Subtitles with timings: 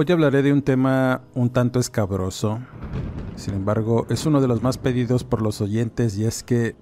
[0.00, 2.60] Hoy hablaré de un tema un tanto escabroso,
[3.34, 6.76] sin embargo es uno de los más pedidos por los oyentes y es que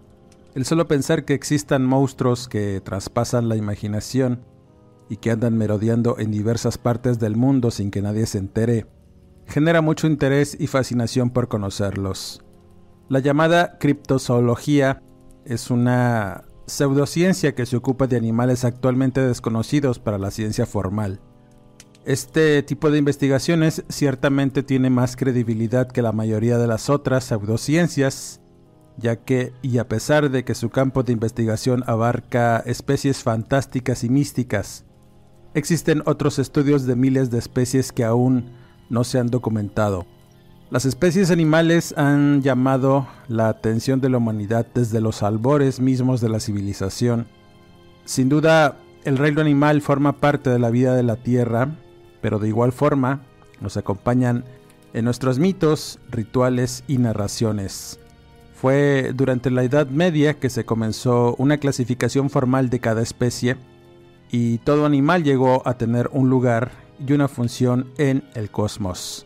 [0.54, 4.44] el solo pensar que existan monstruos que traspasan la imaginación
[5.08, 8.86] y que andan merodeando en diversas partes del mundo sin que nadie se entere,
[9.46, 12.44] genera mucho interés y fascinación por conocerlos.
[13.08, 15.02] La llamada criptozoología
[15.46, 21.22] es una pseudociencia que se ocupa de animales actualmente desconocidos para la ciencia formal.
[22.06, 28.40] Este tipo de investigaciones ciertamente tiene más credibilidad que la mayoría de las otras pseudociencias,
[28.96, 34.08] ya que, y a pesar de que su campo de investigación abarca especies fantásticas y
[34.08, 34.84] místicas,
[35.54, 38.52] existen otros estudios de miles de especies que aún
[38.88, 40.06] no se han documentado.
[40.70, 46.28] Las especies animales han llamado la atención de la humanidad desde los albores mismos de
[46.28, 47.26] la civilización.
[48.04, 51.74] Sin duda, el reino animal forma parte de la vida de la Tierra
[52.26, 53.20] pero de igual forma
[53.60, 54.44] nos acompañan
[54.94, 58.00] en nuestros mitos, rituales y narraciones.
[58.52, 63.56] Fue durante la Edad Media que se comenzó una clasificación formal de cada especie
[64.28, 69.24] y todo animal llegó a tener un lugar y una función en el cosmos.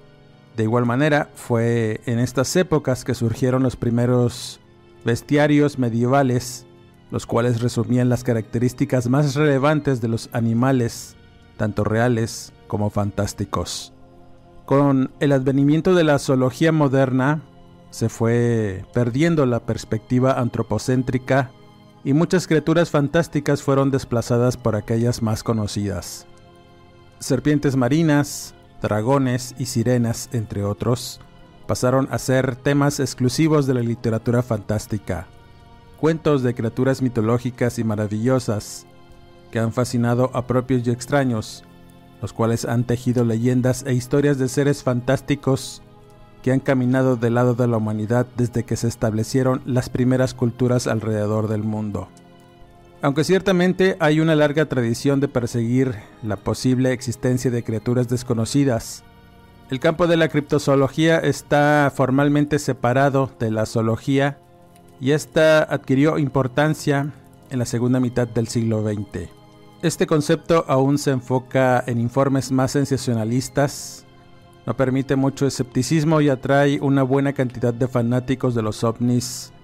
[0.58, 4.60] De igual manera, fue en estas épocas que surgieron los primeros
[5.06, 6.66] bestiarios medievales,
[7.10, 11.16] los cuales resumían las características más relevantes de los animales,
[11.56, 13.92] tanto reales como fantásticos.
[14.64, 17.42] Con el advenimiento de la zoología moderna,
[17.90, 21.50] se fue perdiendo la perspectiva antropocéntrica
[22.04, 26.28] y muchas criaturas fantásticas fueron desplazadas por aquellas más conocidas.
[27.18, 31.20] Serpientes marinas, dragones y sirenas, entre otros,
[31.66, 35.26] pasaron a ser temas exclusivos de la literatura fantástica.
[35.98, 38.86] Cuentos de criaturas mitológicas y maravillosas
[39.50, 41.64] que han fascinado a propios y extraños,
[42.20, 45.82] los cuales han tejido leyendas e historias de seres fantásticos
[46.42, 50.86] que han caminado del lado de la humanidad desde que se establecieron las primeras culturas
[50.86, 52.08] alrededor del mundo.
[53.02, 59.04] Aunque ciertamente hay una larga tradición de perseguir la posible existencia de criaturas desconocidas,
[59.70, 64.38] el campo de la criptozoología está formalmente separado de la zoología
[65.00, 67.12] y esta adquirió importancia
[67.50, 69.39] en la segunda mitad del siglo XX.
[69.82, 74.04] Este concepto aún se enfoca en informes más sensacionalistas,
[74.66, 79.54] no permite mucho escepticismo y atrae una buena cantidad de fanáticos de los ovnis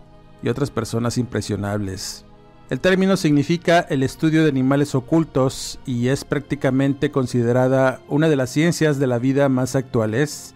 [0.42, 2.24] y otras personas impresionables.
[2.70, 8.48] El término significa el estudio de animales ocultos y es prácticamente considerada una de las
[8.48, 10.54] ciencias de la vida más actuales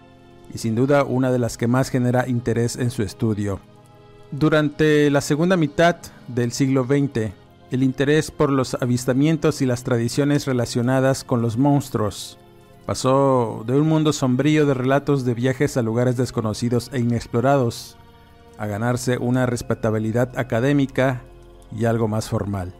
[0.51, 3.59] y sin duda una de las que más genera interés en su estudio.
[4.31, 7.40] Durante la segunda mitad del siglo XX,
[7.71, 12.37] el interés por los avistamientos y las tradiciones relacionadas con los monstruos.
[12.85, 17.97] Pasó de un mundo sombrío de relatos de viajes a lugares desconocidos e inexplorados
[18.57, 21.21] a ganarse una respetabilidad académica
[21.75, 22.73] y algo más formal.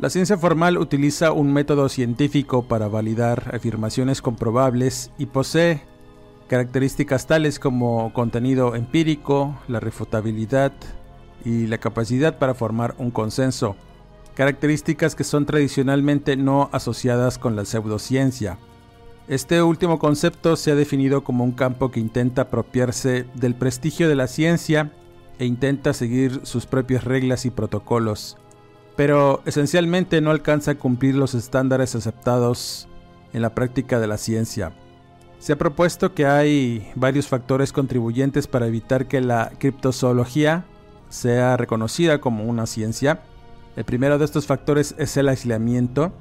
[0.00, 5.84] La ciencia formal utiliza un método científico para validar afirmaciones comprobables y posee
[6.48, 10.72] características tales como contenido empírico, la refutabilidad
[11.44, 13.76] y la capacidad para formar un consenso
[14.36, 18.58] características que son tradicionalmente no asociadas con la pseudociencia.
[19.28, 24.14] Este último concepto se ha definido como un campo que intenta apropiarse del prestigio de
[24.14, 24.92] la ciencia
[25.38, 28.36] e intenta seguir sus propias reglas y protocolos,
[28.94, 32.88] pero esencialmente no alcanza a cumplir los estándares aceptados
[33.32, 34.74] en la práctica de la ciencia.
[35.38, 40.66] Se ha propuesto que hay varios factores contribuyentes para evitar que la criptozoología
[41.08, 43.22] sea reconocida como una ciencia,
[43.76, 46.12] el primero de estos factores es el aislamiento,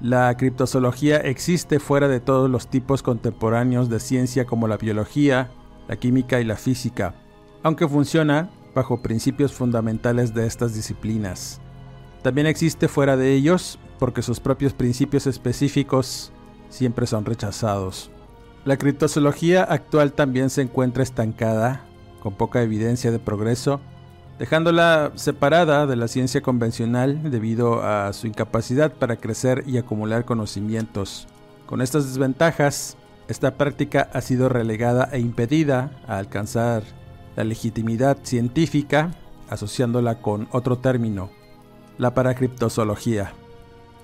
[0.00, 5.52] La criptozoología existe fuera de todos los tipos contemporáneos de ciencia como la biología,
[5.86, 7.14] la química y la física,
[7.62, 11.60] aunque funciona bajo principios fundamentales de estas disciplinas.
[12.22, 16.32] También existe fuera de ellos porque sus propios principios específicos
[16.68, 18.10] siempre son rechazados.
[18.64, 21.84] La criptozoología actual también se encuentra estancada,
[22.20, 23.80] con poca evidencia de progreso,
[24.42, 31.28] dejándola separada de la ciencia convencional debido a su incapacidad para crecer y acumular conocimientos.
[31.64, 32.96] Con estas desventajas,
[33.28, 36.82] esta práctica ha sido relegada e impedida a alcanzar
[37.36, 39.12] la legitimidad científica
[39.48, 41.30] asociándola con otro término,
[41.96, 43.34] la paracriptozoología.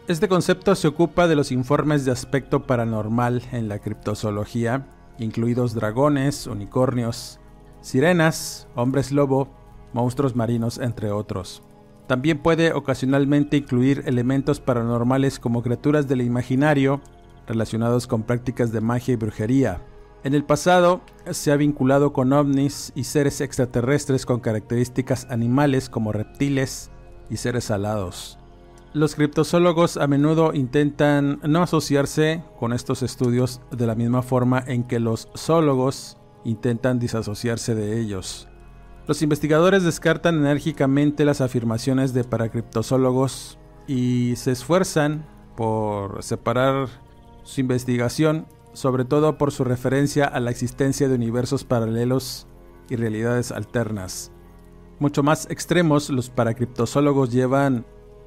[0.06, 4.86] Este concepto se ocupa de los informes de aspecto paranormal en la criptozoología,
[5.18, 7.40] incluidos dragones, unicornios,
[7.80, 9.58] sirenas, hombres lobo,
[9.92, 11.62] monstruos marinos, entre otros.
[12.06, 17.02] También puede ocasionalmente incluir elementos paranormales como criaturas del imaginario
[17.46, 19.82] relacionados con prácticas de magia y brujería.
[20.24, 21.00] En el pasado
[21.30, 26.90] se ha vinculado con ovnis y seres extraterrestres con características animales como reptiles
[27.30, 28.38] y seres alados.
[28.94, 34.84] Los criptozoólogos a menudo intentan no asociarse con estos estudios de la misma forma en
[34.84, 38.48] que los zoólogos intentan disasociarse de ellos.
[39.08, 45.24] Los investigadores descartan enérgicamente las afirmaciones de paracriptozoólogos y se esfuerzan
[45.56, 46.88] por separar
[47.42, 52.46] su investigación, sobre todo por su referencia a la existencia de universos paralelos
[52.90, 54.30] y realidades alternas.
[54.98, 57.86] Mucho más extremos, los paracriptozoólogos llevan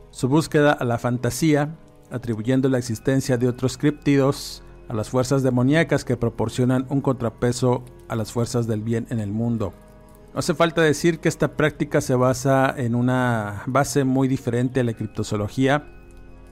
[0.10, 1.78] su búsqueda a la fantasía,
[2.10, 8.16] atribuyendo la existencia de otros criptidos a las fuerzas demoníacas que proporcionan un contrapeso a
[8.16, 9.74] las fuerzas del bien en el mundo.
[10.34, 14.84] No hace falta decir que esta práctica se basa en una base muy diferente a
[14.86, 15.92] la criptozoología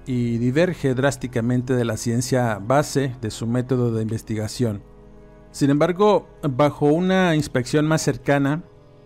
[0.05, 4.83] y diverge drásticamente de la ciencia base de su método de investigación.
[5.51, 8.63] Sin embargo, bajo una inspección más cercana,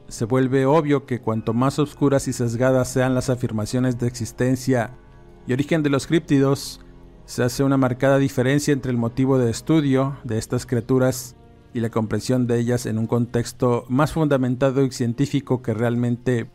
[0.07, 4.97] se vuelve obvio que cuanto más oscuras y sesgadas sean las afirmaciones de existencia
[5.45, 6.81] y origen de los críptidos,
[7.25, 11.35] se hace una marcada diferencia entre el motivo de estudio de estas criaturas
[11.73, 16.49] y la comprensión de ellas en un contexto más fundamentado y científico que realmente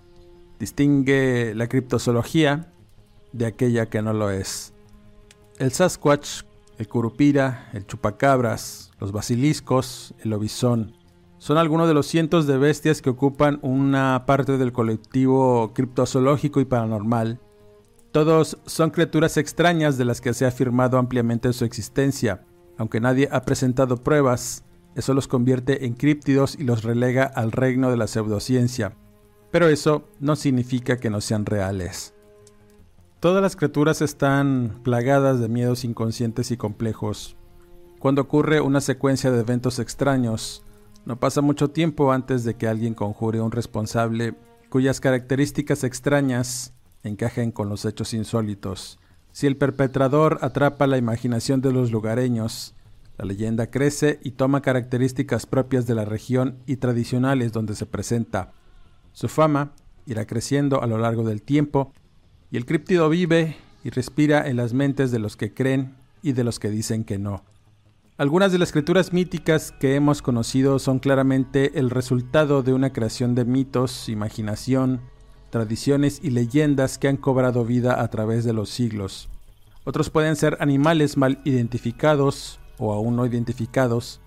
[0.58, 2.72] distingue la criptozoología
[3.32, 4.72] de aquella que no lo es.
[5.58, 6.42] El Sasquatch,
[6.78, 10.94] el Curupira, el Chupacabras, los basiliscos, el Lobizón,
[11.38, 16.64] son algunos de los cientos de bestias que ocupan una parte del colectivo criptozoológico y
[16.64, 17.40] paranormal
[18.12, 22.44] todos son criaturas extrañas de las que se ha afirmado ampliamente su existencia.
[22.78, 27.90] Aunque nadie ha presentado pruebas, eso los convierte en críptidos y los relega al reino
[27.90, 28.94] de la pseudociencia.
[29.50, 32.14] Pero eso no significa que no sean reales.
[33.20, 37.36] Todas las criaturas están plagadas de miedos inconscientes y complejos.
[37.98, 40.62] Cuando ocurre una secuencia de eventos extraños,
[41.04, 44.34] no pasa mucho tiempo antes de que alguien conjure un responsable
[44.68, 48.98] cuyas características extrañas encajen con los hechos insólitos.
[49.32, 52.74] Si el perpetrador atrapa la imaginación de los lugareños,
[53.18, 58.52] la leyenda crece y toma características propias de la región y tradicionales donde se presenta.
[59.12, 59.72] Su fama
[60.06, 61.92] irá creciendo a lo largo del tiempo
[62.52, 66.44] y el críptido vive y respira en las mentes de los que creen y de
[66.44, 67.44] los que dicen que no.
[68.16, 73.34] Algunas de las criaturas míticas que hemos conocido son claramente el resultado de una creación
[73.34, 75.00] de mitos, imaginación,
[75.50, 79.28] tradiciones y leyendas que han cobrado vida a través de los siglos.
[79.84, 84.20] Otros pueden ser animales mal identificados o aún no identificados,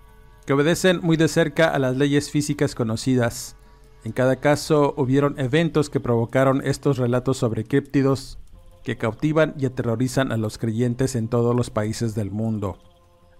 [0.46, 3.56] que obedecen muy de cerca a las leyes físicas conocidas.
[4.04, 8.38] En cada caso hubieron eventos que provocaron estos relatos sobre críptidos
[8.82, 12.78] que cautivan y aterrorizan a los creyentes en todos los países del mundo.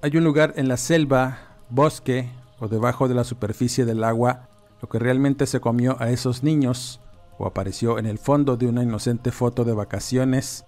[0.00, 4.48] Hay un lugar en la selva, bosque o debajo de la superficie del agua,
[4.80, 7.00] lo que realmente se comió a esos niños,
[7.38, 10.64] o apareció en el fondo de una inocente foto de vacaciones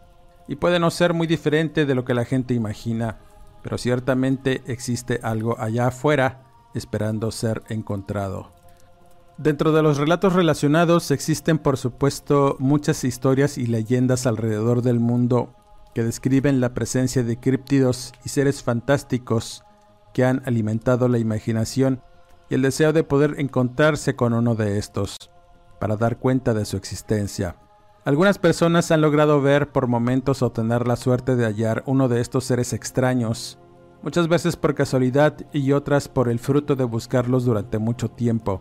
[0.48, 3.18] y puede no ser muy diferente de lo que la gente imagina,
[3.64, 6.42] pero ciertamente existe algo allá afuera
[6.74, 8.52] esperando ser encontrado.
[9.38, 15.54] Dentro de los relatos relacionados existen por supuesto muchas historias y leyendas alrededor del mundo
[15.94, 19.64] que describen la presencia de críptidos y seres fantásticos
[20.12, 22.02] que han alimentado la imaginación
[22.50, 25.16] y el deseo de poder encontrarse con uno de estos
[25.80, 27.56] para dar cuenta de su existencia.
[28.04, 32.20] Algunas personas han logrado ver por momentos o tener la suerte de hallar uno de
[32.20, 33.58] estos seres extraños,
[34.02, 38.60] muchas veces por casualidad y otras por el fruto de buscarlos durante mucho tiempo.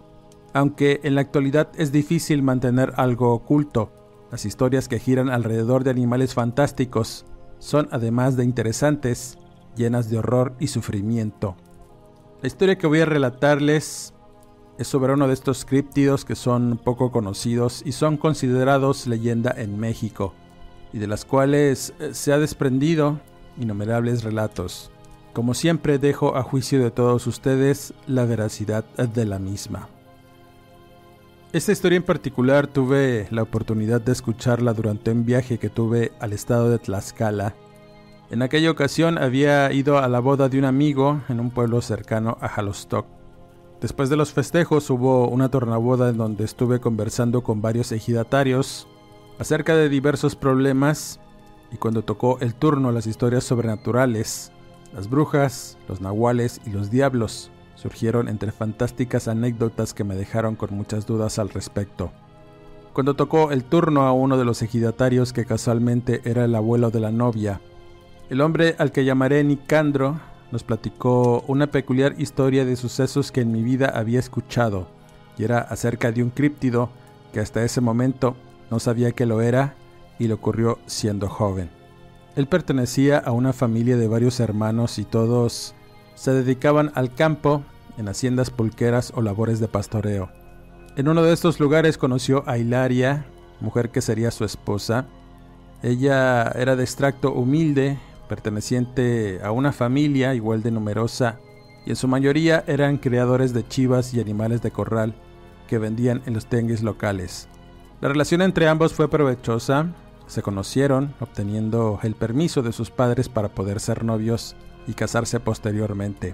[0.53, 3.91] Aunque en la actualidad es difícil mantener algo oculto,
[4.31, 7.25] las historias que giran alrededor de animales fantásticos
[7.59, 9.37] son además de interesantes,
[9.75, 11.57] llenas de horror y sufrimiento.
[12.41, 14.13] La historia que voy a relatarles
[14.77, 19.79] es sobre uno de estos críptidos que son poco conocidos y son considerados leyenda en
[19.79, 20.33] México,
[20.91, 23.19] y de las cuales eh, se ha desprendido
[23.57, 24.91] innumerables relatos.
[25.33, 29.89] Como siempre dejo a juicio de todos ustedes la veracidad de la misma.
[31.53, 36.33] Esta historia en particular tuve la oportunidad de escucharla durante un viaje que tuve al
[36.33, 37.55] estado de Tlaxcala.
[38.31, 42.37] En aquella ocasión había ido a la boda de un amigo en un pueblo cercano
[42.41, 43.22] a Jalostoc.
[43.83, 48.87] Después de los festejos hubo una tornaboda en donde estuve conversando con varios ejidatarios
[49.39, 51.19] acerca de diversos problemas
[51.69, 54.53] y cuando tocó el turno las historias sobrenaturales,
[54.93, 60.73] las brujas, los nahuales y los diablos surgieron entre fantásticas anécdotas que me dejaron con
[60.73, 62.13] muchas dudas al respecto.
[62.93, 67.01] Cuando tocó el turno a uno de los ejidatarios que casualmente era el abuelo de
[67.01, 67.59] la novia,
[68.29, 70.21] el hombre al que llamaré Nicandro
[70.53, 74.87] nos platicó una peculiar historia de sucesos que en mi vida había escuchado,
[75.35, 76.91] y era acerca de un críptido
[77.33, 78.35] que hasta ese momento
[78.69, 79.73] no sabía que lo era
[80.19, 81.71] y le ocurrió siendo joven.
[82.35, 85.73] Él pertenecía a una familia de varios hermanos y todos
[86.13, 87.63] se dedicaban al campo,
[87.97, 90.29] en haciendas pulqueras o labores de pastoreo.
[90.95, 93.25] En uno de estos lugares conoció a Hilaria,
[93.59, 95.07] mujer que sería su esposa.
[95.81, 97.97] Ella era de extracto humilde,
[98.33, 101.37] perteneciente a una familia igual de numerosa,
[101.85, 105.13] y en su mayoría eran criadores de chivas y animales de corral
[105.67, 107.47] que vendían en los tengues locales.
[108.01, 109.93] La relación entre ambos fue provechosa,
[110.25, 114.55] se conocieron obteniendo el permiso de sus padres para poder ser novios
[114.87, 116.33] y casarse posteriormente.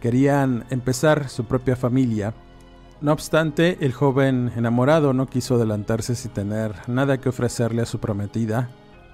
[0.00, 2.34] Querían empezar su propia familia.
[3.00, 8.00] No obstante, el joven enamorado no quiso adelantarse sin tener nada que ofrecerle a su
[8.00, 8.70] prometida,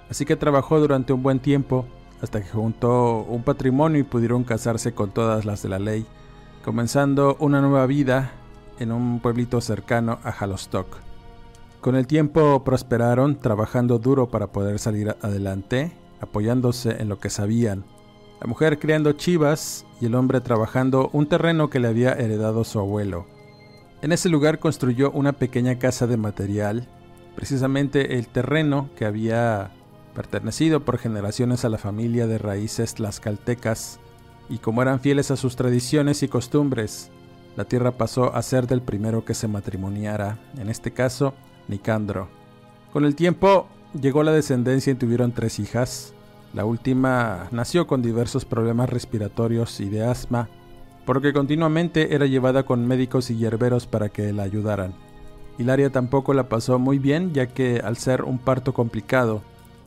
[0.08, 1.84] así que trabajó durante un buen tiempo
[2.22, 6.06] hasta que juntó un patrimonio y pudieron casarse con todas las de la ley,
[6.64, 8.32] comenzando una nueva vida
[8.78, 10.98] en un pueblito cercano a Halostock.
[11.80, 17.84] Con el tiempo prosperaron trabajando duro para poder salir adelante, apoyándose en lo que sabían.
[18.40, 22.78] La mujer criando chivas y el hombre trabajando un terreno que le había heredado su
[22.78, 23.26] abuelo.
[24.02, 26.88] En ese lugar construyó una pequeña casa de material,
[27.36, 29.70] precisamente el terreno que había
[30.14, 33.98] pertenecido por generaciones a la familia de raíces tlaxcaltecas,
[34.48, 37.10] y como eran fieles a sus tradiciones y costumbres,
[37.56, 41.34] la tierra pasó a ser del primero que se matrimoniara, en este caso,
[41.68, 42.28] Nicandro.
[42.92, 43.68] Con el tiempo
[44.00, 46.14] llegó la descendencia y tuvieron tres hijas.
[46.52, 50.48] La última nació con diversos problemas respiratorios y de asma,
[51.06, 54.94] porque continuamente era llevada con médicos y hierberos para que la ayudaran.
[55.58, 59.42] Hilaria tampoco la pasó muy bien, ya que al ser un parto complicado,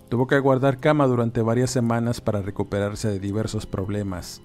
[0.09, 4.41] Tuvo que guardar cama durante varias semanas para recuperarse de diversos problemas.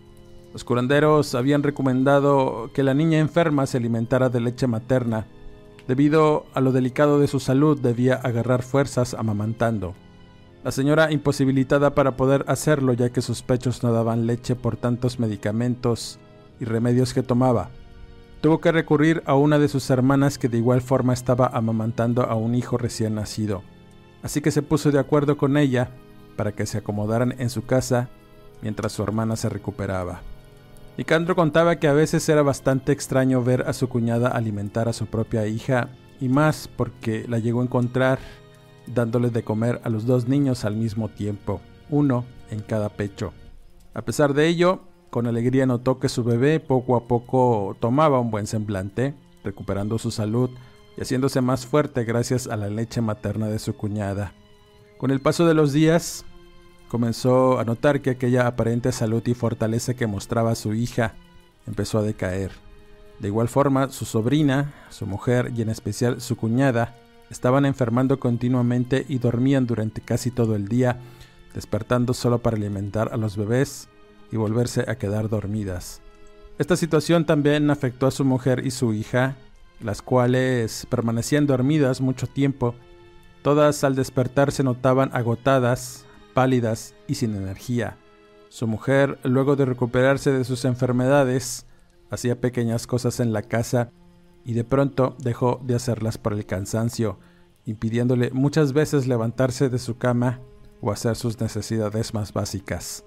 [0.52, 5.26] Los curanderos habían recomendado que la niña enferma se alimentara de leche materna.
[5.86, 9.94] Debido a lo delicado de su salud debía agarrar fuerzas amamantando.
[10.64, 15.20] La señora imposibilitada para poder hacerlo ya que sus pechos no daban leche por tantos
[15.20, 16.18] medicamentos
[16.58, 17.70] y remedios que tomaba.
[18.40, 22.34] Tuvo que recurrir a una de sus hermanas que de igual forma estaba amamantando a
[22.34, 23.62] un hijo recién nacido
[24.22, 25.90] así que se puso de acuerdo con ella
[26.36, 28.08] para que se acomodaran en su casa
[28.62, 30.22] mientras su hermana se recuperaba.
[30.96, 35.06] Nicandro contaba que a veces era bastante extraño ver a su cuñada alimentar a su
[35.06, 35.88] propia hija,
[36.20, 38.18] y más porque la llegó a encontrar
[38.86, 41.60] dándole de comer a los dos niños al mismo tiempo,
[41.90, 43.32] uno en cada pecho.
[43.94, 48.30] A pesar de ello, con alegría notó que su bebé poco a poco tomaba un
[48.30, 50.50] buen semblante, recuperando su salud
[50.96, 54.32] y haciéndose más fuerte gracias a la leche materna de su cuñada.
[54.98, 56.24] Con el paso de los días,
[56.88, 61.14] comenzó a notar que aquella aparente salud y fortaleza que mostraba su hija
[61.66, 62.52] empezó a decaer.
[63.18, 66.96] De igual forma, su sobrina, su mujer y en especial su cuñada
[67.30, 71.00] estaban enfermando continuamente y dormían durante casi todo el día,
[71.54, 73.88] despertando solo para alimentar a los bebés
[74.30, 76.02] y volverse a quedar dormidas.
[76.58, 79.36] Esta situación también afectó a su mujer y su hija,
[79.84, 82.74] las cuales permanecían dormidas mucho tiempo.
[83.42, 87.96] Todas al despertar se notaban agotadas, pálidas y sin energía.
[88.48, 91.66] Su mujer, luego de recuperarse de sus enfermedades,
[92.10, 93.90] hacía pequeñas cosas en la casa
[94.44, 97.18] y de pronto dejó de hacerlas por el cansancio,
[97.64, 100.40] impidiéndole muchas veces levantarse de su cama
[100.80, 103.04] o hacer sus necesidades más básicas.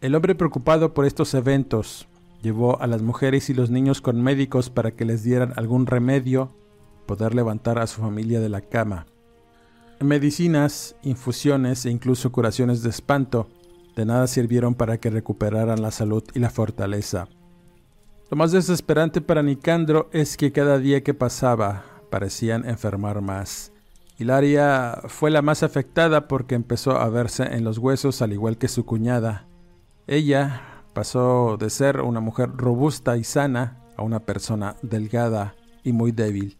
[0.00, 2.08] El hombre preocupado por estos eventos
[2.42, 6.50] Llevó a las mujeres y los niños con médicos para que les dieran algún remedio,
[7.06, 9.06] poder levantar a su familia de la cama.
[10.00, 13.48] medicinas, infusiones e incluso curaciones de espanto
[13.94, 17.28] de nada sirvieron para que recuperaran la salud y la fortaleza.
[18.30, 23.72] Lo más desesperante para Nicandro es que cada día que pasaba parecían enfermar más.
[24.18, 28.68] Hilaria fue la más afectada porque empezó a verse en los huesos al igual que
[28.68, 29.46] su cuñada.
[30.06, 36.12] Ella pasó de ser una mujer robusta y sana a una persona delgada y muy
[36.12, 36.58] débil.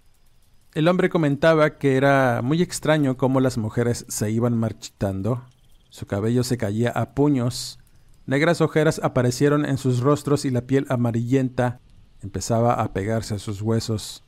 [0.75, 5.45] El hombre comentaba que era muy extraño cómo las mujeres se iban marchitando.
[5.91, 7.79] Su cabello se caía a puños,
[8.27, 11.81] negras ojeras aparecieron en sus rostros y la piel amarillenta
[12.23, 14.25] empezaba a pegarse a sus huesos.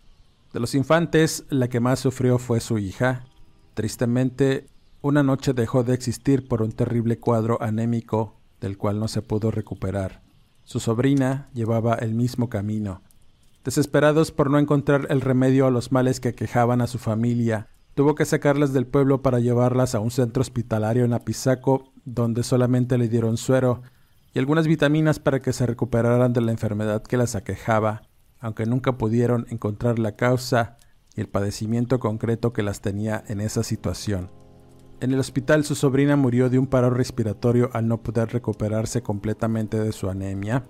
[0.52, 3.24] De los infantes, la que más sufrió fue su hija.
[3.74, 4.66] Tristemente,
[5.00, 9.50] una noche dejó de existir por un terrible cuadro anémico del cual no se pudo
[9.50, 10.22] recuperar.
[10.64, 13.02] Su sobrina llevaba el mismo camino.
[13.62, 18.14] Desesperados por no encontrar el remedio a los males que quejaban a su familia, tuvo
[18.14, 23.08] que sacarlas del pueblo para llevarlas a un centro hospitalario en Apizaco, donde solamente le
[23.08, 23.82] dieron suero
[24.32, 28.08] y algunas vitaminas para que se recuperaran de la enfermedad que las aquejaba,
[28.40, 30.78] aunque nunca pudieron encontrar la causa
[31.14, 34.43] y el padecimiento concreto que las tenía en esa situación.
[35.04, 39.78] En el hospital su sobrina murió de un paro respiratorio al no poder recuperarse completamente
[39.78, 40.64] de su anemia.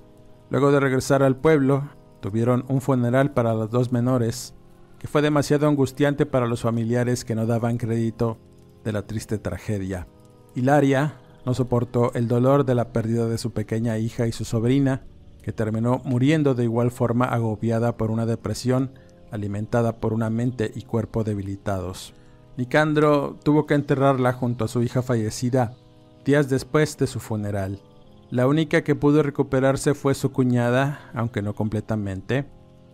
[0.51, 1.89] Luego de regresar al pueblo,
[2.25, 4.55] Tuvieron un funeral para los dos menores,
[4.99, 8.39] que fue demasiado angustiante para los familiares que no daban crédito
[8.83, 10.09] de la triste tragedia.
[10.55, 15.05] Hilaria no soportó el dolor de la pérdida de su pequeña hija y su sobrina,
[15.43, 18.93] que terminó muriendo de igual forma agobiada por una depresión
[19.31, 22.15] alimentada por una mente y cuerpo debilitados.
[22.57, 25.75] Nicandro tuvo que enterrarla junto a su hija fallecida
[26.25, 27.81] días después de su funeral.
[28.31, 32.47] La única que pudo recuperarse fue su cuñada, aunque no completamente,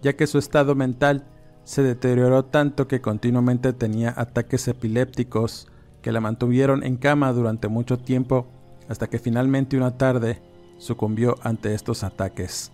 [0.02, 1.26] ya que su estado mental
[1.64, 5.69] se deterioró tanto que continuamente tenía ataques epilépticos
[6.02, 8.49] que la mantuvieron en cama durante mucho tiempo
[8.88, 10.43] hasta que finalmente una tarde
[10.79, 12.73] sucumbió ante estos ataques.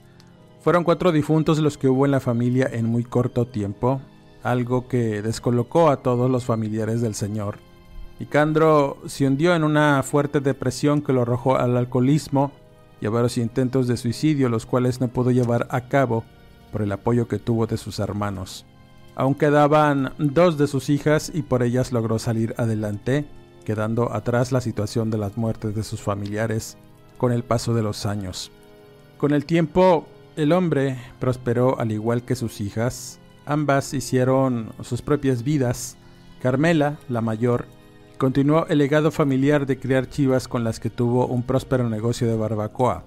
[0.60, 4.00] Fueron cuatro difuntos los que hubo en la familia en muy corto tiempo,
[4.50, 7.58] algo que descolocó a todos los familiares del señor.
[8.18, 12.52] Nicandro se hundió en una fuerte depresión que lo arrojó al alcoholismo
[13.00, 16.24] y a varios intentos de suicidio, los cuales no pudo llevar a cabo
[16.72, 18.64] por el apoyo que tuvo de sus hermanos.
[19.14, 23.26] Aún quedaban dos de sus hijas y por ellas logró salir adelante,
[23.64, 26.76] quedando atrás la situación de las muertes de sus familiares
[27.18, 28.50] con el paso de los años.
[29.18, 30.06] Con el tiempo,
[30.36, 33.18] el hombre prosperó al igual que sus hijas.
[33.46, 35.96] Ambas hicieron sus propias vidas.
[36.42, 37.66] Carmela, la mayor,
[38.18, 42.34] Continuó el legado familiar de criar chivas con las que tuvo un próspero negocio de
[42.34, 43.04] barbacoa.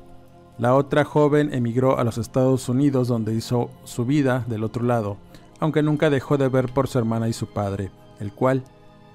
[0.60, 5.18] La otra joven emigró a los Estados Unidos donde hizo su vida del otro lado,
[5.60, 8.64] aunque nunca dejó de ver por su hermana y su padre, el cual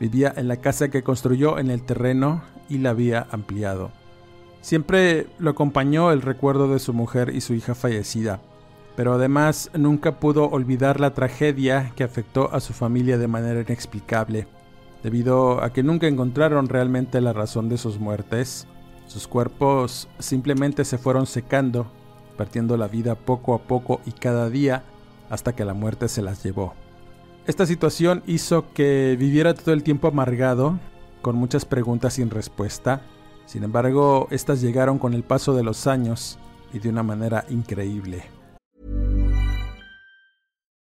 [0.01, 3.93] vivía en la casa que construyó en el terreno y la había ampliado.
[4.63, 8.41] Siempre lo acompañó el recuerdo de su mujer y su hija fallecida,
[8.97, 14.47] pero además nunca pudo olvidar la tragedia que afectó a su familia de manera inexplicable
[15.05, 18.67] debido a que nunca encontraron realmente la razón de sus muertes.
[19.07, 21.87] Sus cuerpos simplemente se fueron secando,
[22.39, 24.83] perdiendo la vida poco a poco y cada día
[25.29, 26.73] hasta que la muerte se las llevó.
[27.47, 30.79] Esta situación hizo que viviera todo el tiempo amargado,
[31.21, 33.03] con muchas preguntas sin respuesta.
[33.45, 36.39] Sin embargo, estas llegaron con el paso de los años
[36.73, 38.34] y de una manera increíble.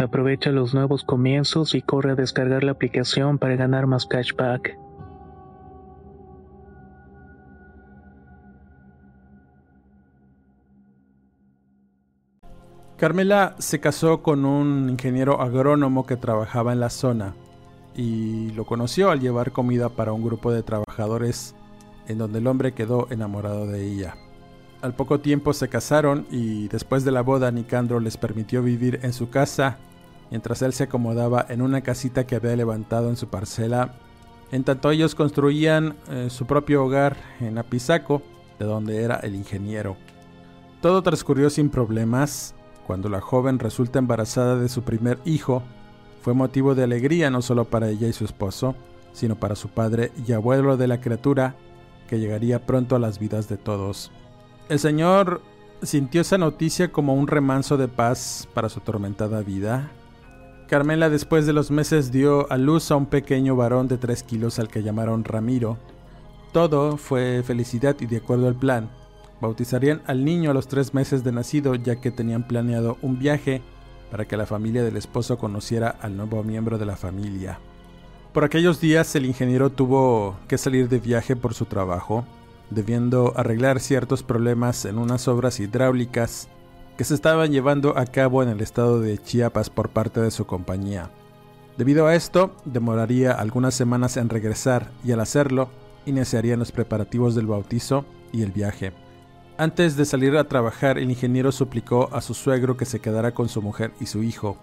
[0.00, 4.78] Aprovecha los nuevos comienzos y corre a descargar la aplicación para ganar más cashback.
[12.96, 17.34] Carmela se casó con un ingeniero agrónomo que trabajaba en la zona
[17.94, 21.54] y lo conoció al llevar comida para un grupo de trabajadores
[22.08, 24.14] en donde el hombre quedó enamorado de ella.
[24.80, 29.12] Al poco tiempo se casaron y después de la boda Nicandro les permitió vivir en
[29.12, 29.76] su casa
[30.30, 33.94] mientras él se acomodaba en una casita que había levantado en su parcela,
[34.52, 38.22] en tanto ellos construían eh, su propio hogar en Apizaco,
[38.58, 39.96] de donde era el ingeniero.
[40.80, 42.54] Todo transcurrió sin problemas.
[42.86, 45.62] Cuando la joven resulta embarazada de su primer hijo,
[46.22, 48.74] fue motivo de alegría no solo para ella y su esposo,
[49.12, 51.54] sino para su padre y abuelo de la criatura,
[52.08, 54.10] que llegaría pronto a las vidas de todos.
[54.68, 55.42] El Señor
[55.82, 59.90] sintió esa noticia como un remanso de paz para su atormentada vida.
[60.70, 64.60] Carmela después de los meses dio a luz a un pequeño varón de 3 kilos
[64.60, 65.78] al que llamaron Ramiro.
[66.52, 68.88] Todo fue felicidad y de acuerdo al plan.
[69.40, 73.62] Bautizarían al niño a los tres meses de nacido ya que tenían planeado un viaje
[74.12, 77.58] para que la familia del esposo conociera al nuevo miembro de la familia.
[78.32, 82.24] Por aquellos días el ingeniero tuvo que salir de viaje por su trabajo,
[82.70, 86.48] debiendo arreglar ciertos problemas en unas obras hidráulicas
[87.00, 90.44] que se estaban llevando a cabo en el estado de Chiapas por parte de su
[90.44, 91.10] compañía.
[91.78, 95.70] Debido a esto, demoraría algunas semanas en regresar y al hacerlo,
[96.04, 98.92] iniciarían los preparativos del bautizo y el viaje.
[99.56, 103.48] Antes de salir a trabajar, el ingeniero suplicó a su suegro que se quedara con
[103.48, 104.58] su mujer y su hijo.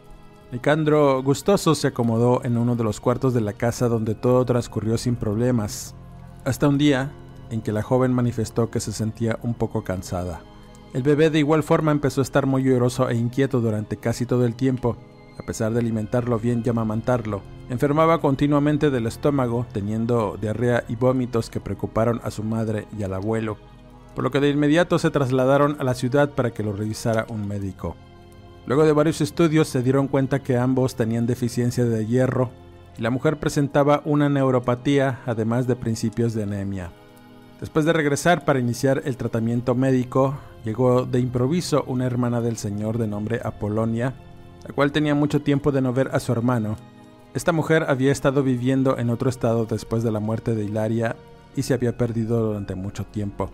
[0.52, 5.00] Nicandro, gustoso, se acomodó en uno de los cuartos de la casa donde todo transcurrió
[5.00, 5.95] sin problemas,
[6.45, 7.12] hasta un día
[7.50, 10.43] en que la joven manifestó que se sentía un poco cansada.
[10.93, 14.45] El bebé de igual forma empezó a estar muy lloroso e inquieto durante casi todo
[14.45, 14.97] el tiempo,
[15.38, 17.41] a pesar de alimentarlo bien y amamantarlo.
[17.69, 23.13] Enfermaba continuamente del estómago, teniendo diarrea y vómitos que preocuparon a su madre y al
[23.13, 23.58] abuelo
[24.17, 27.47] por lo que de inmediato se trasladaron a la ciudad para que lo revisara un
[27.47, 27.95] médico.
[28.65, 32.50] Luego de varios estudios se dieron cuenta que ambos tenían deficiencia de hierro
[32.97, 36.91] y la mujer presentaba una neuropatía además de principios de anemia.
[37.60, 43.00] Después de regresar para iniciar el tratamiento médico, llegó de improviso una hermana del señor
[43.00, 44.13] de nombre Apolonia,
[44.67, 46.76] la cual tenía mucho tiempo de no ver a su hermano.
[47.34, 51.15] Esta mujer había estado viviendo en otro estado después de la muerte de Hilaria
[51.56, 53.50] y se había perdido durante mucho tiempo.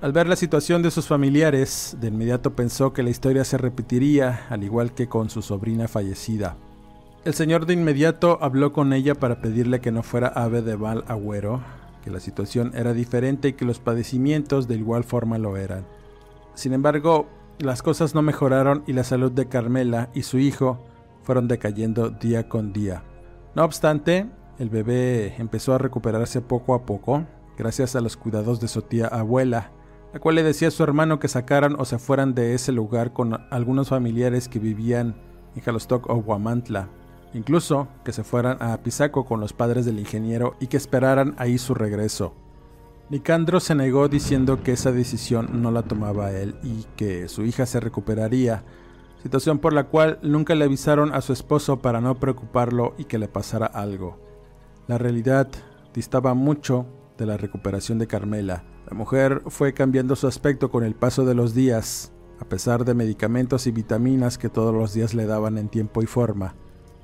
[0.00, 4.46] Al ver la situación de sus familiares, de inmediato pensó que la historia se repetiría,
[4.48, 6.56] al igual que con su sobrina fallecida.
[7.24, 11.04] El señor de inmediato habló con ella para pedirle que no fuera ave de mal
[11.08, 11.60] agüero,
[12.08, 15.84] que la situación era diferente y que los padecimientos de igual forma lo eran.
[16.54, 20.82] Sin embargo, las cosas no mejoraron y la salud de Carmela y su hijo
[21.22, 23.02] fueron decayendo día con día.
[23.54, 24.26] No obstante,
[24.58, 27.26] el bebé empezó a recuperarse poco a poco,
[27.58, 29.70] gracias a los cuidados de su tía abuela,
[30.14, 33.12] la cual le decía a su hermano que sacaran o se fueran de ese lugar
[33.12, 35.20] con algunos familiares que vivían
[35.54, 36.88] en Jalostoc o Huamantla,
[37.34, 41.58] incluso que se fueran a Pisaco con los padres del ingeniero y que esperaran ahí
[41.58, 42.34] su regreso.
[43.10, 47.64] Nicandro se negó diciendo que esa decisión no la tomaba él y que su hija
[47.64, 48.64] se recuperaría,
[49.22, 53.18] situación por la cual nunca le avisaron a su esposo para no preocuparlo y que
[53.18, 54.18] le pasara algo.
[54.86, 55.48] La realidad
[55.94, 56.86] distaba mucho
[57.16, 61.34] de la recuperación de Carmela, la mujer fue cambiando su aspecto con el paso de
[61.34, 62.10] los días,
[62.40, 66.06] a pesar de medicamentos y vitaminas que todos los días le daban en tiempo y
[66.06, 66.54] forma.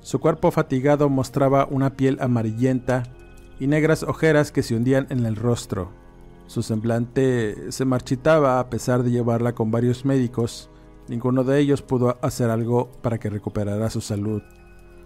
[0.05, 3.01] Su cuerpo fatigado mostraba una piel amarillenta
[3.59, 5.89] y negras ojeras que se hundían en el rostro.
[6.45, 10.69] Su semblante se marchitaba a pesar de llevarla con varios médicos.
[11.07, 14.43] Ninguno de ellos pudo hacer algo para que recuperara su salud.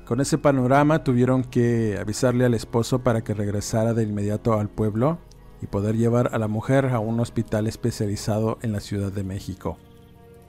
[0.05, 5.17] Con ese panorama tuvieron que avisarle al esposo para que regresara de inmediato al pueblo
[5.61, 9.77] y poder llevar a la mujer a un hospital especializado en la Ciudad de México.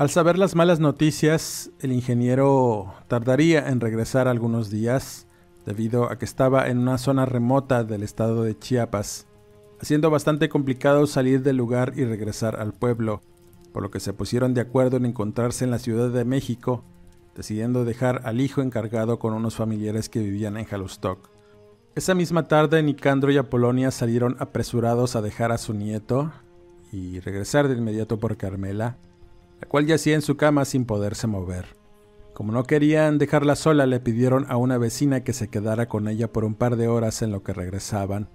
[0.00, 5.26] Al saber las malas noticias, el ingeniero tardaría en regresar algunos días
[5.66, 9.26] debido a que estaba en una zona remota del estado de Chiapas,
[9.78, 13.20] haciendo bastante complicado salir del lugar y regresar al pueblo,
[13.74, 16.82] por lo que se pusieron de acuerdo en encontrarse en la Ciudad de México
[17.34, 21.28] decidiendo dejar al hijo encargado con unos familiares que vivían en Halustock.
[21.94, 26.32] Esa misma tarde Nicandro y Apolonia salieron apresurados a dejar a su nieto
[26.90, 28.96] y regresar de inmediato por Carmela,
[29.60, 31.76] la cual yacía en su cama sin poderse mover.
[32.32, 36.32] Como no querían dejarla sola, le pidieron a una vecina que se quedara con ella
[36.32, 38.28] por un par de horas en lo que regresaban,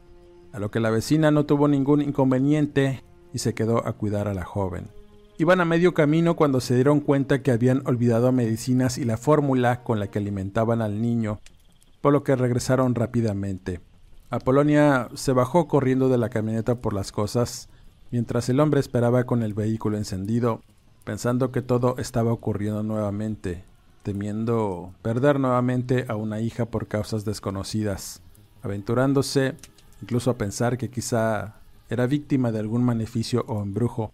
[0.51, 4.33] a lo que la vecina no tuvo ningún inconveniente y se quedó a cuidar a
[4.33, 4.89] la joven.
[5.38, 9.83] Iban a medio camino cuando se dieron cuenta que habían olvidado medicinas y la fórmula
[9.83, 11.41] con la que alimentaban al niño,
[11.99, 13.81] por lo que regresaron rápidamente.
[14.29, 17.69] Apolonia se bajó corriendo de la camioneta por las cosas,
[18.11, 20.61] mientras el hombre esperaba con el vehículo encendido,
[21.06, 23.63] pensando que todo estaba ocurriendo nuevamente,
[24.04, 28.22] temiendo perder nuevamente a una hija por causas desconocidas,
[28.62, 29.56] aventurándose
[30.02, 31.56] incluso a pensar que quizá
[31.89, 34.12] era víctima de algún maleficio o embrujo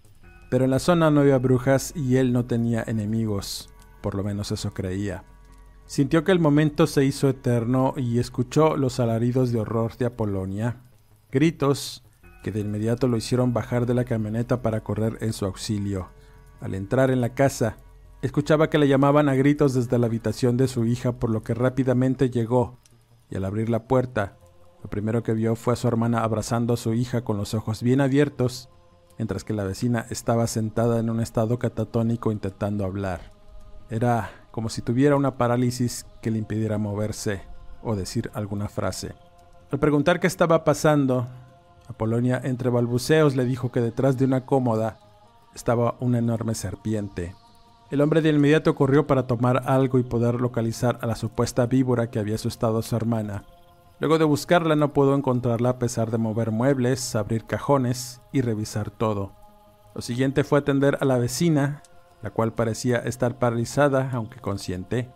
[0.51, 3.69] pero en la zona no había brujas y él no tenía enemigos,
[4.01, 5.23] por lo menos eso creía.
[5.85, 10.75] Sintió que el momento se hizo eterno y escuchó los alaridos de horror de Apolonia,
[11.31, 12.03] gritos
[12.43, 16.09] que de inmediato lo hicieron bajar de la camioneta para correr en su auxilio.
[16.61, 17.75] Al entrar en la casa,
[18.21, 21.53] escuchaba que le llamaban a gritos desde la habitación de su hija, por lo que
[21.53, 22.79] rápidamente llegó,
[23.29, 24.37] y al abrir la puerta,
[24.83, 27.83] lo primero que vio fue a su hermana abrazando a su hija con los ojos
[27.83, 28.69] bien abiertos
[29.21, 33.31] mientras que la vecina estaba sentada en un estado catatónico intentando hablar.
[33.91, 37.43] Era como si tuviera una parálisis que le impidiera moverse
[37.83, 39.13] o decir alguna frase.
[39.71, 41.27] Al preguntar qué estaba pasando,
[41.87, 44.97] Apolonia entre balbuceos le dijo que detrás de una cómoda
[45.55, 47.35] estaba una enorme serpiente.
[47.89, 52.09] El hombre de inmediato corrió para tomar algo y poder localizar a la supuesta víbora
[52.09, 53.43] que había asustado a su hermana.
[53.99, 58.89] Luego de buscarla no pudo encontrarla a pesar de mover muebles, abrir cajones y revisar
[58.91, 59.33] todo.
[59.93, 61.83] Lo siguiente fue atender a la vecina,
[62.21, 65.11] la cual parecía estar paralizada, aunque consciente.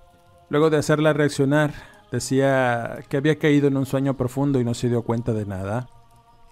[0.49, 1.73] Luego de hacerla reaccionar,
[2.11, 5.87] decía que había caído en un sueño profundo y no se dio cuenta de nada.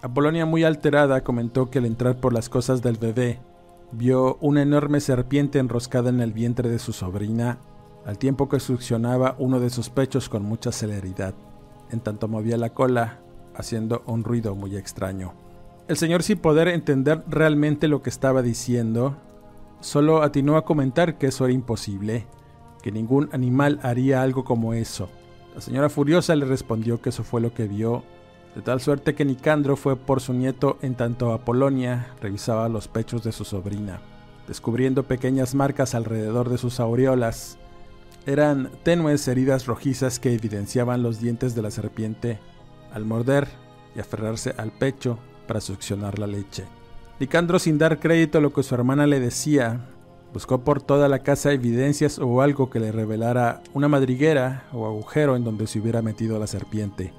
[0.02, 3.40] Apolonia, muy alterada, comentó que al entrar por las cosas del bebé,
[3.92, 7.58] vio una enorme serpiente enroscada en el vientre de su sobrina,
[8.04, 11.34] al tiempo que succionaba uno de sus pechos con mucha celeridad
[11.90, 13.20] en tanto movía la cola,
[13.54, 15.32] haciendo un ruido muy extraño.
[15.88, 19.16] El señor, sin poder entender realmente lo que estaba diciendo,
[19.80, 22.26] solo atinó a comentar que eso era imposible,
[22.82, 25.08] que ningún animal haría algo como eso.
[25.54, 28.02] La señora furiosa le respondió que eso fue lo que vio,
[28.54, 33.24] de tal suerte que Nicandro fue por su nieto en tanto Apolonia revisaba los pechos
[33.24, 34.00] de su sobrina,
[34.46, 37.58] descubriendo pequeñas marcas alrededor de sus aureolas
[38.26, 42.38] eran tenues heridas rojizas que evidenciaban los dientes de la serpiente
[42.92, 43.48] al morder
[43.94, 46.64] y aferrarse al pecho para succionar la leche.
[47.18, 49.86] Licandro, sin dar crédito a lo que su hermana le decía,
[50.32, 55.36] buscó por toda la casa evidencias o algo que le revelara una madriguera o agujero
[55.36, 57.12] en donde se hubiera metido la serpiente.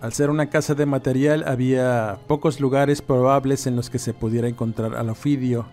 [0.00, 4.46] Al ser una casa de material había pocos lugares probables en los que se pudiera
[4.46, 5.66] encontrar al ofidio,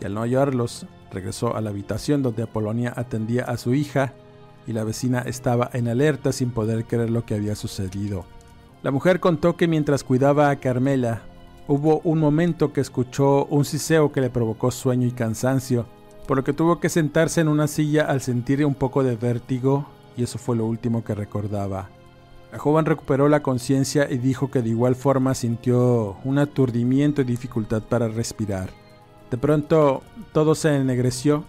[0.00, 4.12] y al no hallarlos, regresó a la habitación donde Apolonia atendía a su hija
[4.66, 8.24] y la vecina estaba en alerta sin poder creer lo que había sucedido.
[8.84, 11.22] La mujer contó que mientras cuidaba a Carmela,
[11.66, 15.86] hubo un momento que escuchó un siseo que le provocó sueño y cansancio,
[16.28, 19.86] por lo que tuvo que sentarse en una silla al sentir un poco de vértigo,
[20.16, 21.88] y eso fue lo último que recordaba.
[22.54, 27.24] La joven recuperó la conciencia y dijo que de igual forma sintió un aturdimiento y
[27.24, 28.70] dificultad para respirar.
[29.28, 31.42] De pronto todo se ennegreció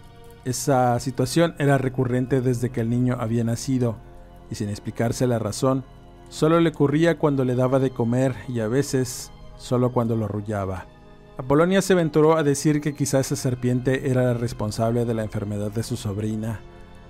[0.44, 3.94] esa situación era recurrente desde que el niño había nacido,
[4.50, 5.84] y sin explicarse la razón,
[6.28, 10.86] solo le ocurría cuando le daba de comer y a veces solo cuando lo arrullaba.
[11.36, 15.70] Apolonia se aventuró a decir que quizá esa serpiente era la responsable de la enfermedad
[15.70, 16.58] de su sobrina.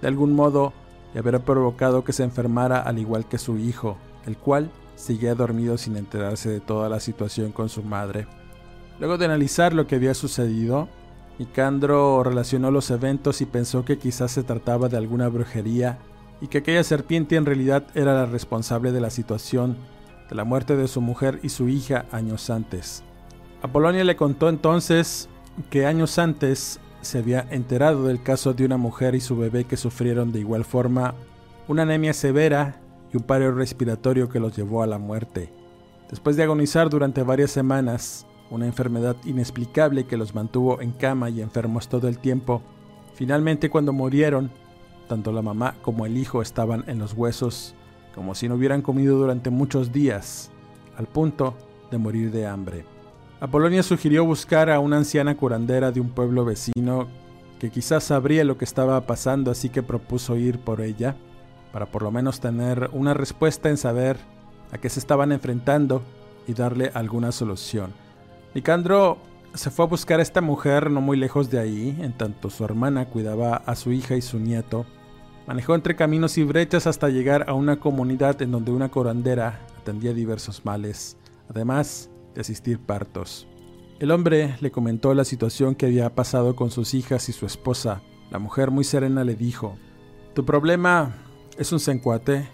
[0.02, 0.74] De algún modo,
[1.16, 5.79] le habría provocado que se enfermara al igual que su hijo, el cual seguía dormido
[5.79, 8.26] sin enterarse de toda la situación con su madre.
[9.00, 10.90] Luego de analizar lo que había sucedido,
[11.38, 15.96] Nicandro relacionó los eventos y pensó que quizás se trataba de alguna brujería
[16.42, 19.79] y que aquella serpiente en realidad era la responsable de la situación
[20.29, 23.02] de la muerte de su mujer y su hija años antes.
[23.62, 25.31] Apolonia le contó entonces
[25.70, 29.77] que años antes se había enterado del caso de una mujer y su bebé que
[29.77, 31.14] sufrieron de igual forma
[31.69, 32.81] una anemia severa
[33.12, 35.53] y un paro respiratorio que los llevó a la muerte.
[36.11, 41.40] Después de agonizar durante varias semanas, una enfermedad inexplicable que los mantuvo en cama y
[41.40, 42.62] enfermos todo el tiempo,
[43.14, 44.51] finalmente cuando murieron,
[45.09, 47.75] tanto la mamá como el hijo estaban en los huesos,
[48.14, 50.51] como si no hubieran comido durante muchos días,
[50.97, 51.57] al punto
[51.90, 52.95] de morir de hambre.
[53.38, 57.07] Apolonia sugirió buscar a una anciana curandera de un pueblo vecino
[57.59, 61.16] que quizás sabría lo que estaba pasando, así que propuso ir por ella,
[61.70, 64.16] para por lo menos tener una respuesta en saber
[64.72, 66.03] a qué se estaban enfrentando
[66.46, 67.92] y darle alguna solución.
[68.55, 69.18] Nicandro
[69.53, 72.64] se fue a buscar a esta mujer no muy lejos de ahí, en tanto su
[72.64, 74.87] hermana cuidaba a su hija y su nieto.
[75.46, 80.14] Manejó entre caminos y brechas hasta llegar a una comunidad en donde una curandera atendía
[80.14, 81.18] diversos males,
[81.51, 83.49] además de asistir partos.
[83.99, 88.03] El hombre le comentó la situación que había pasado con sus hijas y su esposa.
[88.31, 89.79] La mujer muy serena le dijo,
[90.35, 91.16] Tu problema
[91.59, 92.46] es un sencuate.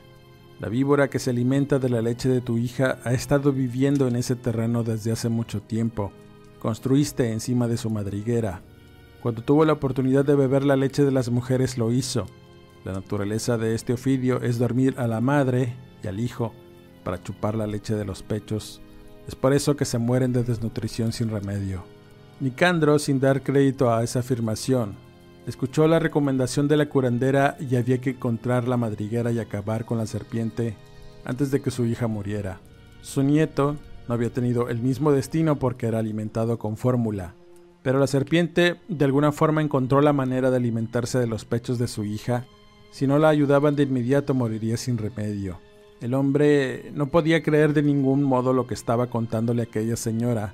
[0.60, 4.14] La víbora que se alimenta de la leche de tu hija ha estado viviendo en
[4.14, 6.12] ese terreno desde hace mucho tiempo.
[6.60, 8.62] Construiste encima de su madriguera.
[9.20, 12.26] Cuando tuvo la oportunidad de beber la leche de las mujeres lo hizo.
[12.84, 16.52] La naturaleza de este ofidio es dormir a la madre y al hijo
[17.02, 18.80] para chupar la leche de los pechos
[19.26, 21.84] es por eso que se mueren de desnutrición sin remedio.
[22.40, 24.94] Nicandro, sin dar crédito a esa afirmación,
[25.46, 29.98] escuchó la recomendación de la curandera y había que encontrar la madriguera y acabar con
[29.98, 30.76] la serpiente
[31.24, 32.60] antes de que su hija muriera.
[33.00, 33.76] Su nieto
[34.08, 37.34] no había tenido el mismo destino porque era alimentado con fórmula,
[37.82, 41.88] pero la serpiente de alguna forma encontró la manera de alimentarse de los pechos de
[41.88, 42.46] su hija.
[42.90, 45.58] Si no la ayudaban de inmediato moriría sin remedio.
[46.02, 50.52] El hombre no podía creer de ningún modo lo que estaba contándole aquella señora,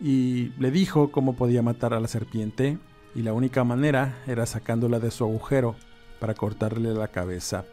[0.00, 2.78] y le dijo cómo podía matar a la serpiente,
[3.14, 5.76] y la única manera era sacándola de su agujero
[6.18, 7.64] para cortarle la cabeza.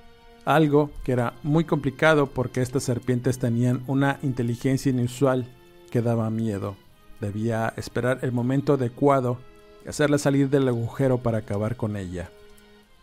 [0.46, 5.48] Algo que era muy complicado porque estas serpientes tenían una inteligencia inusual
[5.90, 6.76] que daba miedo.
[7.22, 9.40] Debía esperar el momento adecuado
[9.84, 12.30] y hacerla salir del agujero para acabar con ella.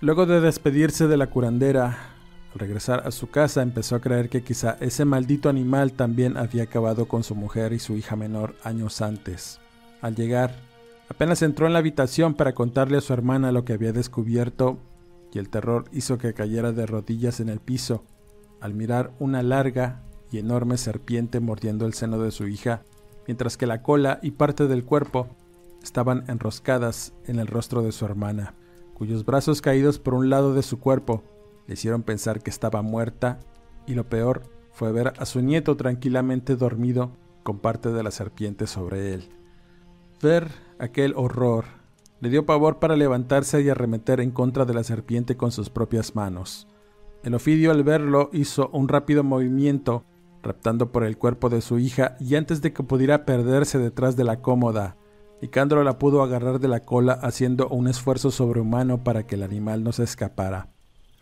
[0.01, 2.12] Luego de despedirse de la curandera,
[2.53, 6.65] al regresar a su casa empezó a creer que quizá ese maldito animal también había
[6.65, 9.59] acabado con su mujer y su hija menor años antes.
[10.01, 10.55] Al llegar,
[11.09, 14.79] apenas entró en la habitación para contarle a su hermana lo que había descubierto
[15.33, 18.05] y el terror hizo que cayera de rodillas en el piso
[18.61, 22.83] al mirar una larga y enorme serpiente mordiendo el seno de su hija,
[23.27, 25.29] mientras que la cola y parte del cuerpo
[25.83, 28.55] estaban enroscadas en el rostro de su hermana,
[28.95, 31.25] cuyos brazos caídos por un lado de su cuerpo
[31.73, 33.39] hicieron pensar que estaba muerta
[33.87, 38.67] y lo peor fue ver a su nieto tranquilamente dormido con parte de la serpiente
[38.67, 39.29] sobre él.
[40.23, 41.65] Ver aquel horror
[42.21, 46.15] le dio pavor para levantarse y arremeter en contra de la serpiente con sus propias
[46.15, 46.69] manos.
[47.25, 50.05] El ofidio al verlo hizo un rápido movimiento,
[50.43, 54.25] raptando por el cuerpo de su hija y antes de que pudiera perderse detrás de
[54.25, 54.97] la cómoda,
[55.41, 59.83] Nicandro la pudo agarrar de la cola haciendo un esfuerzo sobrehumano para que el animal
[59.83, 60.72] no se escapara.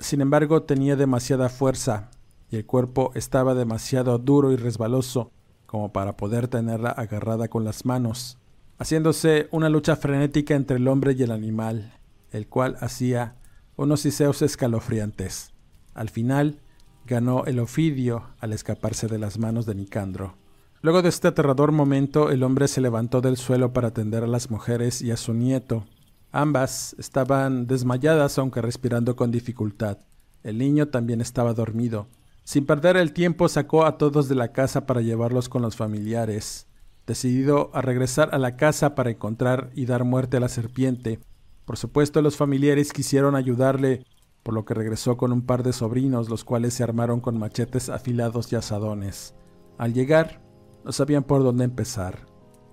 [0.01, 2.11] Sin embargo, tenía demasiada fuerza
[2.51, 5.31] y el cuerpo estaba demasiado duro y resbaloso
[5.67, 8.39] como para poder tenerla agarrada con las manos,
[8.79, 11.93] haciéndose una lucha frenética entre el hombre y el animal,
[12.33, 13.37] el cual hacía
[13.77, 15.53] unos siseos escalofriantes.
[15.95, 16.61] Al final,
[17.07, 20.35] ganó el ofidio al escaparse de las manos de Nicandro.
[20.81, 24.51] Luego de este aterrador momento, el hombre se levantó del suelo para atender a las
[24.51, 25.85] mujeres y a su nieto,
[26.33, 29.99] Ambas estaban desmayadas aunque respirando con dificultad.
[30.45, 32.07] El niño también estaba dormido.
[32.45, 36.69] Sin perder el tiempo sacó a todos de la casa para llevarlos con los familiares.
[37.05, 41.19] Decidido a regresar a la casa para encontrar y dar muerte a la serpiente.
[41.64, 44.07] Por supuesto los familiares quisieron ayudarle,
[44.45, 47.88] por lo que regresó con un par de sobrinos, los cuales se armaron con machetes
[47.88, 49.35] afilados y asadones.
[49.79, 50.40] Al llegar,
[50.85, 52.27] no sabían por dónde empezar,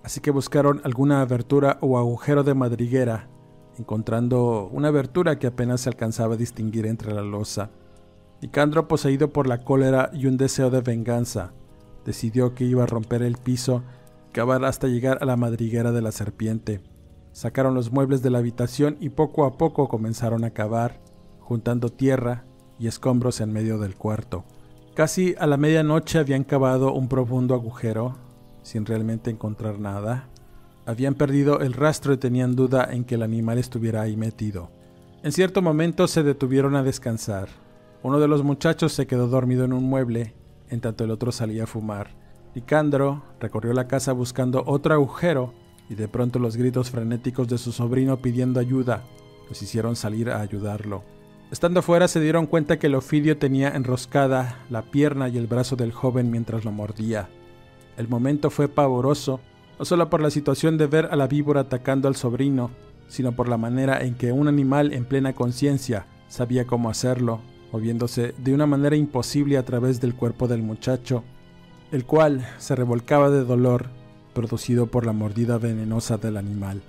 [0.04, 3.30] así que buscaron alguna abertura o agujero de madriguera
[3.78, 7.70] encontrando una abertura que apenas se alcanzaba a distinguir entre la losa.
[8.42, 11.54] Nicandro, poseído por la cólera y un deseo de venganza,
[12.06, 13.84] decidió que iba a romper el piso,
[14.32, 16.82] cavar hasta llegar a la madriguera de la serpiente.
[17.32, 21.00] Sacaron los muebles de la habitación y poco a poco comenzaron a cavar,
[21.40, 22.46] juntando tierra
[22.80, 24.44] y escombros en medio del cuarto.
[24.96, 28.16] Casi a la medianoche habían cavado un profundo agujero,
[28.64, 30.28] sin realmente encontrar nada,
[30.88, 34.72] habían perdido el rastro y tenían duda en que el animal estuviera ahí metido.
[35.22, 37.50] En cierto momento se detuvieron a descansar.
[38.02, 40.34] Uno de los muchachos se quedó dormido en un mueble,
[40.70, 42.16] en tanto el otro salía a fumar.
[42.56, 45.54] Nicandro recorrió la casa buscando otro agujero
[45.90, 49.04] y de pronto los gritos frenéticos de su sobrino pidiendo ayuda
[49.50, 51.04] los hicieron salir a ayudarlo.
[51.52, 55.76] Estando fuera se dieron cuenta que el ofidio tenía enroscada la pierna y el brazo
[55.76, 57.30] del joven mientras lo mordía.
[57.96, 59.40] El momento fue pavoroso,
[59.80, 62.72] no solo por la situación de ver a la víbora atacando al sobrino,
[63.08, 67.40] sino por la manera en que un animal en plena conciencia sabía cómo hacerlo,
[67.72, 71.24] moviéndose de una manera imposible a través del cuerpo del muchacho,
[71.92, 73.88] el cual se revolcaba de dolor
[74.34, 76.82] producido por la mordida venenosa del animal.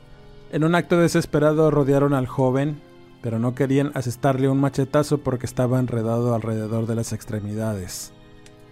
[0.50, 2.80] En un acto desesperado rodearon al joven,
[3.22, 8.12] pero no querían asestarle un machetazo porque estaba enredado alrededor de las extremidades.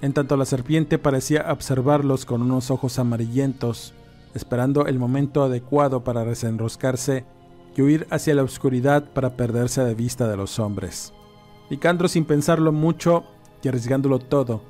[0.03, 3.95] En tanto la serpiente parecía observarlos con unos ojos amarillentos,
[4.37, 7.25] esperando el momento adecuado para desenroscarse
[7.75, 11.13] y huir hacia la oscuridad para perderse de vista de los hombres.
[11.69, 13.25] Nicandro, sin pensarlo mucho
[13.63, 14.63] y arriesgándolo todo,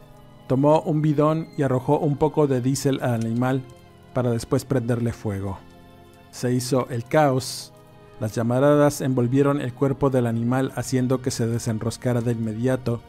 [0.46, 3.62] tomó un bidón y arrojó un poco de diésel al animal
[4.14, 5.58] para después prenderle fuego.
[6.30, 7.74] Se hizo el caos
[8.20, 13.00] las llamaradas envolvieron el cuerpo del animal haciendo que se desenroscara de inmediato,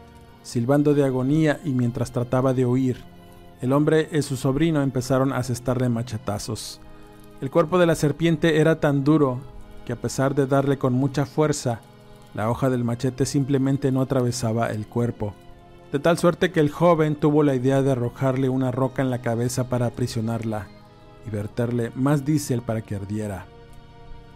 [0.43, 2.97] silbando de agonía y mientras trataba de huir.
[3.61, 6.79] El hombre y su sobrino empezaron a asestarle machetazos.
[7.41, 9.39] El cuerpo de la serpiente era tan duro
[9.85, 11.79] que a pesar de darle con mucha fuerza,
[12.35, 15.33] la hoja del machete simplemente no atravesaba el cuerpo.
[15.91, 19.21] De tal suerte que el joven tuvo la idea de arrojarle una roca en la
[19.21, 20.67] cabeza para aprisionarla
[21.25, 23.45] y verterle más diésel para que ardiera.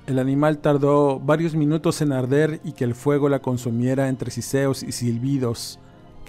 [0.07, 4.81] El animal tardó varios minutos en arder y que el fuego la consumiera entre siseos
[4.81, 5.79] y silbidos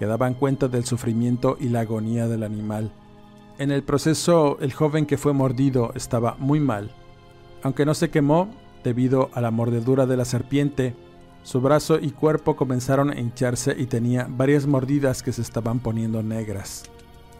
[0.03, 2.91] que daban cuenta del sufrimiento y la agonía del animal.
[3.57, 6.91] En el proceso, el joven que fue mordido estaba muy mal.
[7.61, 8.49] Aunque no se quemó,
[8.83, 10.93] debido a la mordedura de la serpiente,
[11.43, 16.21] su brazo y cuerpo comenzaron a hincharse y tenía varias mordidas que se estaban poniendo
[16.21, 16.83] negras.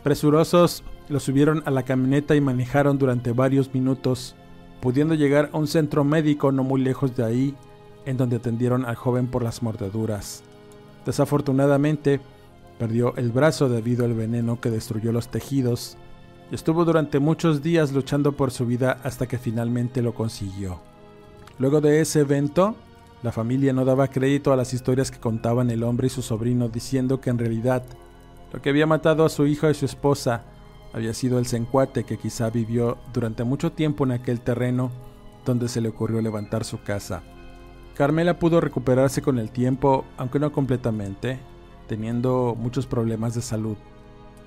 [0.02, 4.38] Presurosos, lo subieron a la camioneta y manejaron durante varios minutos
[4.80, 7.56] pudiendo llegar a un centro médico no muy lejos de ahí,
[8.06, 10.46] en donde atendieron al joven por las mordeduras.
[11.06, 12.22] Desafortunadamente,
[12.84, 15.96] perdió el brazo debido al veneno que destruyó los tejidos
[16.52, 20.82] y estuvo durante muchos días luchando por su vida hasta que finalmente lo consiguió.
[21.60, 22.76] Luego de ese evento,
[23.22, 26.68] la familia no daba crédito a las historias que contaban el hombre y su sobrino
[26.68, 27.84] diciendo que en realidad
[28.52, 30.44] lo que había matado a su hijo y su esposa
[30.92, 34.92] había sido el sencuate que quizá vivió durante mucho tiempo en aquel terreno
[35.46, 37.24] donde se le ocurrió levantar su casa.
[37.96, 41.40] Carmela pudo recuperarse con el tiempo, aunque no completamente,
[41.94, 43.78] teniendo muchos problemas de salud.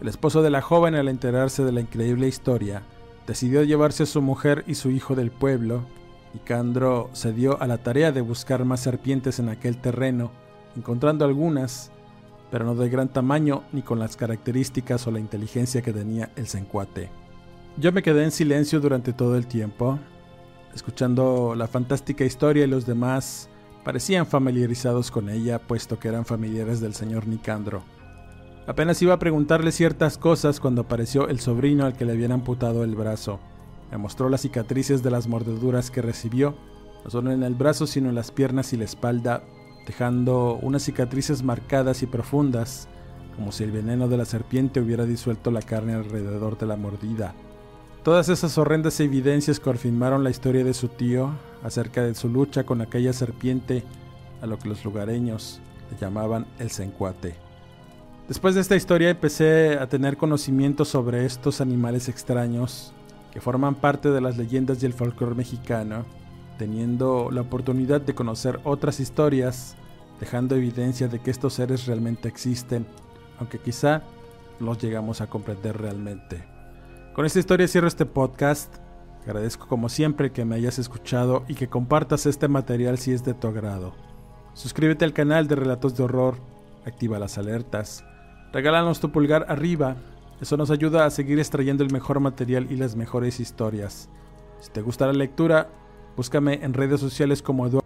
[0.01, 2.83] El esposo de la joven, al enterarse de la increíble historia,
[3.25, 5.87] decidió llevarse a su mujer y su hijo del pueblo,
[6.35, 10.33] y Candro se dio a la tarea de buscar más serpientes en aquel terreno,
[10.77, 11.93] encontrando algunas
[12.51, 16.47] pero no de gran tamaño ni con las características o la inteligencia que tenía el
[16.47, 17.11] sencuate.
[17.77, 19.99] Yo me quedé en silencio durante todo el tiempo,
[20.75, 23.49] escuchando la fantástica historia y los demás
[23.87, 27.85] parecían familiarizados con ella, puesto que eran familiares del señor Nicandro.
[28.67, 32.83] Apenas iba a preguntarle ciertas cosas cuando apareció el sobrino al que le habían amputado
[32.83, 33.39] el brazo.
[33.93, 36.57] Me mostró las cicatrices de las mordeduras que recibió,
[37.05, 39.45] no solo en el brazo sino en las piernas y la espalda,
[39.87, 42.89] dejando unas cicatrices marcadas y profundas,
[43.37, 47.37] como si el veneno de la serpiente hubiera disuelto la carne alrededor de la mordida.
[48.03, 51.31] Todas esas horrendas evidencias confirmaron la historia de su tío
[51.67, 53.83] acerca de su lucha con aquella serpiente
[54.41, 55.61] a lo que los lugareños
[55.91, 57.35] le llamaban el sencuate.
[58.29, 62.93] Después de esta historia empecé a tener conocimiento sobre estos animales extraños
[63.33, 66.05] que forman parte de las leyendas y el folclore mexicano
[66.59, 69.77] teniendo la oportunidad de conocer otras historias,
[70.21, 72.87] dejando evidencia de que estos seres realmente existen,
[73.39, 74.03] aunque quizá
[74.61, 76.45] los llegamos a comprender realmente.
[77.15, 78.86] Con esta historia cierro este podcast.
[79.27, 83.35] Agradezco como siempre que me hayas escuchado y que compartas este material si es de
[83.35, 83.93] tu agrado.
[84.55, 86.37] Suscríbete al canal de Relatos de Horror,
[86.87, 88.05] activa las alertas,
[88.53, 89.97] regálanos tu pulgar arriba,
[90.41, 94.09] eso nos ayuda a seguir extrayendo el mejor material y las mejores historias.
[94.61, 95.69] Si te gusta la lectura,
[96.17, 97.86] Búscame en redes sociales como Eduardo.